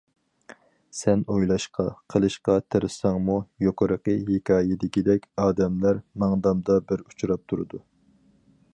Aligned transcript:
سەن 0.99 1.19
ئويلاشقا، 1.33 1.85
قىلىشقا 2.13 2.55
تىرىشساڭمۇ، 2.75 3.37
يۇقىرىقى 3.67 4.17
ھېكايىدىكىدەك 4.31 5.31
ئادەملەر 5.45 6.03
ماڭدامدا 6.25 6.83
بىر 6.91 7.07
ئۇچراپ 7.09 7.47
تۇرىدۇ. 7.53 7.87